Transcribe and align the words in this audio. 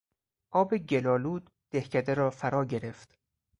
آب 0.51 0.77
گلآلود 0.77 1.49
دهکده 1.71 2.13
را 2.13 2.29
فرا 2.29 2.65
گرفت. 2.65 3.17